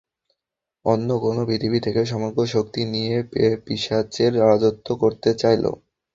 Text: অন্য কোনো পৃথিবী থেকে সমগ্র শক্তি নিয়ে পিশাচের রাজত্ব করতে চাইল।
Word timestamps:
অন্য 0.85 1.09
কোনো 1.19 1.41
পৃথিবী 1.49 1.79
থেকে 1.85 2.01
সমগ্র 2.05 2.39
শক্তি 2.47 2.81
নিয়ে 2.93 3.15
পিশাচের 3.65 4.31
রাজত্ব 4.43 4.87
করতে 5.01 5.29
চাইল। 5.41 5.65